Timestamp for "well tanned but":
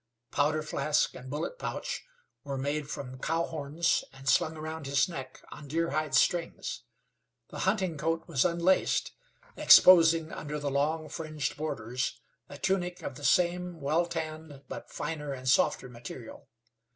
13.79-14.89